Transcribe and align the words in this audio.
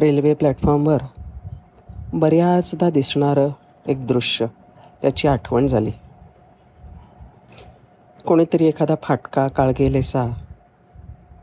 Railway 0.00 0.34
प्लॅटफॉर्मवर 0.34 0.98
बऱ्याचदा 2.12 2.90
दिसणारं 2.90 3.48
एक 3.86 4.06
दृश्य. 4.06 4.46
त्याची 5.02 5.28
आठवण 5.28 5.66
झाली. 5.66 5.90
कोणीतरी 8.26 8.66
एखादा 8.66 8.94
फाटका 9.02 9.46
काळगेलेसा 9.46 10.42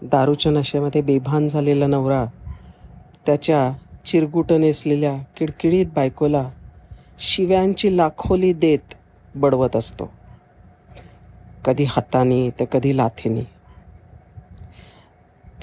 दारूच्या 0.01 0.51
नशेमध्ये 0.51 1.01
बेभान 1.01 1.47
झालेला 1.47 1.87
नवरा 1.87 2.25
त्याच्या 3.25 3.71
चिरगुट 4.05 4.53
नेसलेल्या 4.53 5.17
किडकिडीत 5.37 5.85
बायकोला 5.95 6.49
शिव्यांची 7.19 7.97
लाखोली 7.97 8.53
देत 8.53 8.93
बडवत 9.35 9.75
असतो. 9.75 10.09
कधी 11.65 11.83
हाताने 11.83 12.49
तर 12.49 12.65
कधी 12.65 12.97
लाथेने. 12.97 13.41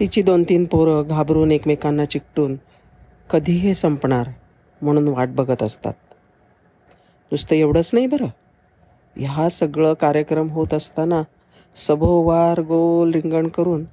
तिची 0.00 0.22
दोन 0.22 0.42
तीन 0.42 0.64
पोरं 0.64 1.02
घाबरून 1.08 1.50
एकमेकांना 1.50 2.04
चिकटून 2.04 2.56
कधी 3.30 3.52
हे 3.52 3.74
संपणार 3.74 4.28
म्हणून 4.82 5.08
वाट 5.08 5.28
बघत 5.28 5.62
असतात. 5.62 5.92
नुसतं 7.32 7.54
एवढंच 7.54 7.90
नाही 7.94 8.06
बरं. 8.06 8.26
ह्या 9.16 9.48
सगळं 9.48 9.94
कार्यक्रम 9.94 10.48
होत 10.48 10.74
असताना 10.74 11.22
सभोवार 11.76 12.60
गोल 12.60 13.10
रिंगण 13.10 13.48
करून 13.48 13.84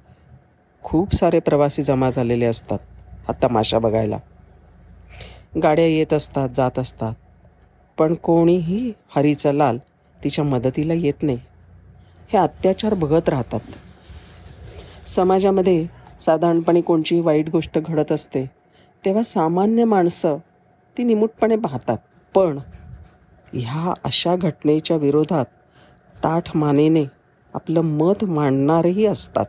खूप 0.82 1.14
सारे 1.14 1.38
प्रवासी 1.38 1.82
जमा 1.82 2.10
झालेले 2.10 2.44
असतात 2.44 2.78
हा 3.28 3.32
तमाशा 3.42 3.78
बघायला. 3.78 4.18
गाड्या 5.62 5.86
येत 5.86 6.12
असतात 6.12 6.48
जात 6.56 6.78
असतात. 6.78 7.14
पण 7.98 8.14
कोणीही 8.14 8.92
हरीचा 9.16 9.52
लाल 9.52 9.78
तिच्या 10.24 10.44
मदतीला 10.44 10.94
येत 10.94 11.22
नाही. 11.22 11.38
हे 12.32 12.38
अत्याचार 12.38 12.94
बघत 12.94 13.28
राहतात. 13.28 13.60
समाजामध्ये 15.06 15.86
साधारणपणे 16.20 16.80
कोणची 16.80 17.20
वाईट 17.20 17.48
गोष्ट 17.48 17.78
घडत 17.78 18.12
असते 18.12 18.50
तेव्हा 19.06 19.22
सामान्य 19.22 19.84
माणसं 19.84 20.36
ती 20.98 21.04
निमूटपणे 21.04 21.56
पाहतात. 21.56 21.98
पण 22.34 22.58
ह्या 23.52 23.94
अशा 24.04 24.36
घटनेच्या 24.36 24.96
विरोधात 24.96 25.44
ताठ 26.24 26.56
मानेने 26.56 27.04
आपलं 27.54 27.80
मत 27.80 28.24
मांडणारेही 28.24 29.06
असतात. 29.06 29.46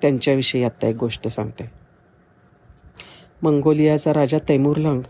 त्यांच्याविषयी 0.00 0.64
आत्ता 0.64 0.88
एक 0.88 0.96
गोष्ट 0.96 1.28
सांगते. 1.28 1.70
मंगोलियाचा 3.42 4.12
राजा 4.12 4.38
तैमुरलंग 4.48 5.02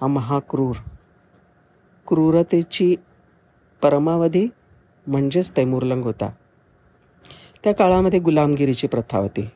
हा 0.00 0.06
महाक्रूर. 0.06 0.76
क्रूरतेची 2.06 2.96
परमावधी 3.82 4.48
म्हणजेच 5.06 5.56
तैमुरलंग 5.56 6.02
होता. 6.02 6.30
त्या 7.64 7.74
काळामध्ये 7.74 8.18
गुलामगिरीची 8.18 8.86
प्रथा 8.86 9.18
होती. 9.18 9.50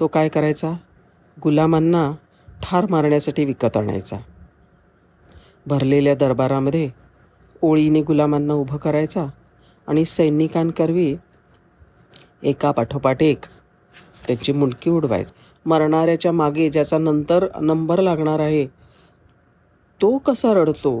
तो 0.00 0.06
काय 0.06 0.28
करायचा? 0.28 0.72
गुलामांना 1.36 2.10
ठार 2.62 2.86
मारण्यासाठी 2.90 3.44
विकत 3.44 3.76
आणायचा. 3.76 4.16
भरलेल्या 5.66 6.14
दरबारामध्ये 6.14 6.90
ओळीने 7.62 8.02
गुलामांना 8.02 8.54
उभं 8.54 8.76
करायचा 8.76 9.26
आणि 9.88 10.04
सैनिकांकरवी 10.04 11.14
एका 12.42 12.70
पाठोपाठ 12.70 13.22
एक 13.22 13.44
त्यांची 14.26 14.52
मुंडकी 14.52 14.90
उडवायची. 14.90 15.32
मरणाऱ्याच्या 15.66 16.32
मागे 16.32 16.68
ज्याचा 16.70 16.98
नंतर 16.98 17.46
नंबर 17.60 18.00
लागणार 18.00 18.40
आहे 18.40 18.66
तो 20.00 20.16
कसा 20.18 20.52
रडतो 20.54 20.92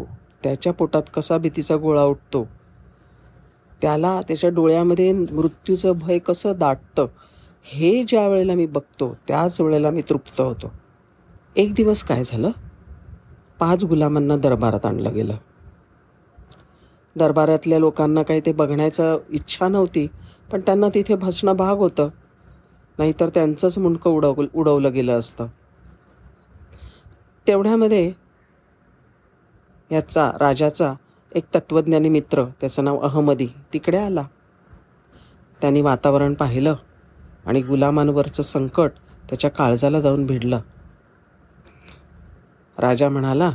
त्याच्या 0.42 0.72
पोटात 0.72 1.02
कसा 1.14 1.38
भीतीचा 1.38 1.76
गोळा 1.76 2.02
उठतो 2.02 2.46
त्याला 3.82 4.20
त्याच्या 4.28 4.50
डोळ्यामध्ये 4.50 5.12
मृत्यूचं 5.12 5.92
भय 5.98 6.18
कसं 6.18 6.52
दाटतं 6.58 7.06
हे 7.62 8.04
ज्या 8.08 8.28
वेळेला 8.28 8.54
मी 8.54 8.66
बघतो 8.66 9.16
त्याच 9.28 9.60
वेळेला 9.60 9.90
मी 9.90 10.02
तृप्त 10.08 10.40
होतो. 10.40 10.72
एक 11.56 11.74
दिवस 11.74 12.02
काय 12.02 12.24
झालं? 12.24 12.50
पाच 13.58 13.84
गुलामांना 13.84 14.36
दरबारात 14.36 14.86
आणलं 14.86 15.14
गेलं. 15.14 15.36
दरबारातल्या 17.16 17.78
लोकांना 17.78 18.22
काही 18.22 18.40
ते 18.46 18.52
बघण्याचं 18.52 19.18
इच्छा 19.30 19.68
नव्हती 19.68 20.06
पण 20.52 20.60
त्यांना 20.60 20.88
तिथे 20.94 21.14
भसणं 21.14 21.52
भाग 21.52 21.76
होतं. 21.76 22.08
नाहीतर 22.98 23.28
त्यांचंच 23.28 23.78
मुंडकं 23.78 24.10
उडव 24.10 24.42
उडवलं 24.54 24.92
गेलं 24.92 25.18
असतं. 25.18 25.46
तेवढ्यामध्ये 27.46 28.12
याचा 29.92 30.32
राजाचा 30.40 30.94
एक 31.34 31.44
तत्त्वज्ञानी 31.54 32.08
मित्र 32.08 32.44
त्याचं 32.44 32.84
नाव 32.84 32.98
अहमदी 32.98 33.46
तिकडे 33.46 33.98
आला. 33.98 34.22
त्यांनी 35.60 35.80
वातावरण 35.80 36.34
पाहिलं. 36.34 36.74
आणि 37.46 37.62
गुलामांवरचं 37.62 38.42
संकट 38.42 38.90
त्याच्या 39.28 39.50
काळजाला 39.50 40.00
जाऊन 40.00 40.26
भिडलं. 40.26 40.60
राजा 42.78 43.08
म्हणाला 43.08 43.50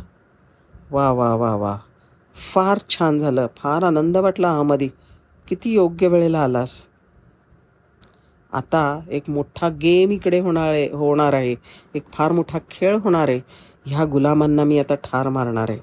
वा 0.92 1.12
वा 1.12 1.36
वा 1.36 1.56
वा. 1.56 1.78
फार 2.36 2.78
छान 2.90 3.20
झालं. 3.20 3.48
फार 3.58 3.84
आनंद 3.84 4.18
वाटला 4.18 4.52
अहमदी 4.52 4.88
किती 5.48 5.74
योग्य 5.74 6.08
वेळेला 6.08 6.40
आलास. 6.40 6.88
आता 8.54 9.00
एक 9.12 9.30
मोठा 9.30 9.70
गेम 9.70 10.12
इकडे 10.12 10.40
होणार 10.40 10.70
आहे 10.70 10.92
होणार 10.92 11.34
आहे. 11.34 11.56
एक 11.96 12.04
फार 12.14 12.32
मोठा 12.32 12.60
खेळ 12.72 12.98
होणार 12.98 13.30
आहे. 13.30 13.40
ह्या 13.86 14.06
गुलामांना 14.06 14.64
मी 14.64 14.80
आता 14.80 14.96
ठार 14.96 15.30
मारणार 15.30 15.70
आहे. 15.70 15.80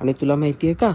आणि 0.00 0.12
तुला 0.12 0.36
माहिती 0.36 0.66
आहे 0.66 0.74
का? 0.74 0.92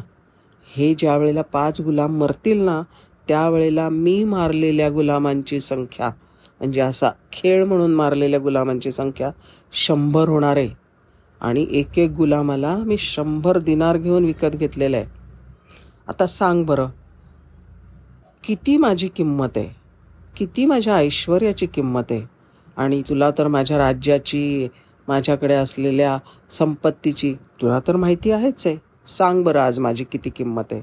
हे 0.67 0.93
ज्या 0.93 1.17
वेळेला 1.17 1.41
पाच 1.41 1.81
गुलाम 1.81 2.17
मरतील 2.17 2.61
ना 2.61 2.81
त्यावेळेला 3.27 3.89
मी 3.89 4.23
मारलेल्या 4.23 4.89
गुलामांची 4.89 5.59
संख्या 5.59 6.09
म्हणजे 6.59 6.81
असा 6.81 7.09
खेळ 7.33 7.65
म्हणून 7.65 7.93
मारलेल्या 7.93 8.39
गुलामांची 8.39 8.91
संख्या 8.91 9.31
शंभर 9.73 10.29
होणार. 10.29 10.57
आहे 10.57 10.69
आणि 11.41 11.65
एक 11.71 11.99
एक 11.99 12.11
गुलामाला 12.11 12.77
मी 12.77 12.97
शंभर 12.97 13.57
दिनार 13.57 13.97
घेऊन 13.97 14.25
विकत 14.25 14.55
घेतलेलं 14.55 14.97
आहे. 14.97 15.05
आता 16.07 16.27
सांग 16.27 16.65
बरं 16.65 16.87
किती 18.43 18.77
माझी 18.77 19.07
किंमत 19.07 19.49
आहे? 19.55 19.69
किती 20.37 20.65
माझ्या 20.65 20.95
ऐश्वर्याची 20.95 21.65
किंमत 21.65 22.11
आहे? 22.11 22.21
आणि 22.77 23.01
तुला 23.09 23.31
तर 23.31 23.47
माझ्या 23.47 23.77
राज्याची 23.77 24.67
माझ्याकडे 25.07 25.53
असलेल्या 25.53 26.17
संपत्तीची 26.49 27.33
तुला 27.61 27.79
तर 27.87 27.95
माहिती 27.95 28.31
आहेच 28.31 28.67
आहे. 28.67 28.77
सांग 29.05 29.43
बरं 29.43 29.59
आज 29.59 29.79
माझी 29.79 30.03
किती 30.03 30.29
किंमत 30.29 30.63
आहे? 30.71 30.81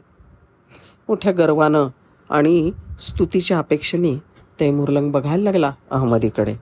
मोठ्या 1.08 1.32
गर्वानं 1.32 1.88
आणि 2.30 2.70
स्तुतीच्या 3.00 3.58
अपेक्षेने 3.58 4.29
तैमुरलंग 4.60 5.12
बघायला 5.12 5.44
लागला 5.44 5.72
अहमदीकडे. 5.90 6.56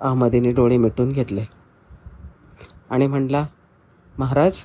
अहमदीने 0.00 0.52
डोळे 0.52 0.76
मिटून 0.76 1.12
घेतले. 1.12 1.44
आणि 2.90 3.06
म्हणला 3.06 3.46
महाराज 4.18 4.64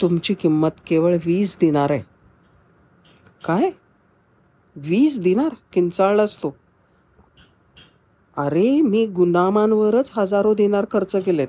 तुमची 0.00 0.34
किंमत 0.34 0.70
केवळ 0.86 1.16
वीस 1.26 1.56
दिनार 1.60 1.90
आहे. 1.90 2.02
काय? 3.44 3.70
वीस 4.76 5.20
दिनार? 5.20 5.48
किंचाळलाच 5.72 6.38
तो? 6.38 6.56
अरे 8.36 8.80
मी 8.80 9.06
गुन्हामांवरच 9.06 10.10
हजारो 10.16 10.54
दिनार 10.54 10.84
खर्च 10.92 11.16
केलेत. 11.16 11.48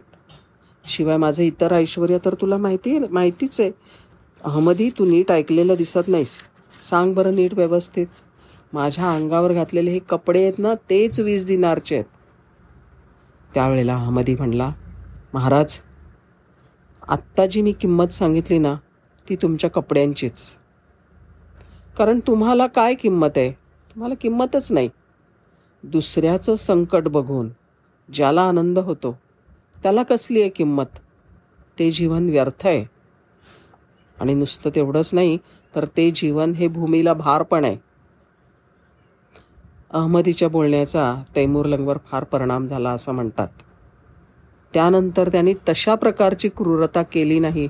शिवाय 0.86 1.18
माझं 1.18 1.44
इतर 1.44 1.74
ऐश्वर्य 1.74 2.18
तर 2.26 2.34
तुला 2.34 2.58
माहिती 2.58 3.00
माहितीच 3.00 3.62
आहे. 3.62 3.72
अहमदी 4.44 4.90
तू 4.90 5.06
नीट 5.06 5.32
ऐकलेलं 5.32 5.74
दिसत 5.74 6.08
नाहीस. 6.08 6.38
सांग 6.90 7.14
बरं 7.14 7.36
नीट 7.36 7.54
व्यवस्थित. 7.54 8.08
माझ्या 8.76 9.16
अंगावर 9.16 9.54
घातलेले 9.54 9.92
हे 9.92 10.00
कपडे 10.00 10.42
आहेत 10.42 10.54
ना 10.58 10.74
तेच 10.90 11.20
वीस 11.20 11.46
दिनारचे 11.46 11.96
आहेत. 11.96 12.06
त्यावेळेला 13.54 13.96
अहमदी 13.96 14.36
म्हणला 14.36 14.72
महाराज 15.34 15.80
आत्ता 17.08 17.46
जी 17.46 17.62
मी 17.62 17.72
किंमत 17.72 18.08
सांगितली 18.08 18.58
ना 18.58 18.76
ती 19.30 19.36
तुमच्या 19.36 19.70
कपड्यांचीच. 19.70 20.58
कारण 21.98 22.20
तुम्हाला 22.20 22.68
काय 22.68 22.94
किंमत 22.94 23.38
आहे? 23.38 23.52
तुम्हाला 23.52 24.16
किंमतच 24.16 24.72
नाही. 24.72 24.90
दुसऱ्याचं 25.84 26.56
संकट 26.56 27.08
बघून 27.08 27.50
ज्याला 28.14 28.42
आनंद 28.42 28.80
होतो 28.80 29.20
त्याला 29.84 30.04
कसली 30.04 30.42
आहे 30.42 30.50
किंमत? 30.50 31.00
ते 31.80 31.92
जीवन 31.92 32.30
व्यर्थ 32.30 32.68
आहे. 32.68 32.86
आणि 34.20 34.34
नुसतं 34.34 34.70
तेवढंच 34.76 35.14
नाही 35.14 35.38
तर 35.76 35.86
ते 35.98 36.12
जीवन 36.12 36.52
हे 36.52 36.68
भूमीला 36.68 37.14
भार 37.14 37.44
पण 37.44 37.66
आहे. 37.66 37.85
अहमदीच्या 39.96 40.50
बोलण्याचा 40.50 41.24
तैमूरलंगवर 41.36 41.98
फार 42.12 42.24
परिणाम 42.24 42.66
झाला 42.66 42.90
असं 42.90 43.12
म्हणतात. 43.12 43.48
त्यानंतर 44.74 45.30
त्यांनी 45.30 45.54
तशा 45.70 45.96
प्रकारची 45.96 46.50
क्रूरता 46.50 47.04
केली 47.04 47.40
नाही 47.40 47.70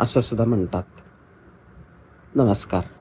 असं 0.00 0.20
सुद्धा 0.20 0.44
म्हणतात. 0.44 0.82
नमस्कार. 2.34 2.82